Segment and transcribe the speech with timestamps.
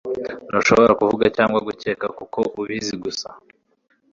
[0.49, 3.27] Ntushobora kuvuga cyangwa gukeka kuko ubizi gusa